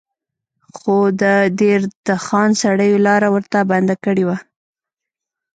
[0.77, 1.23] خو د
[1.59, 4.37] دیر د خان سړیو لاره ورته بنده کړې وه.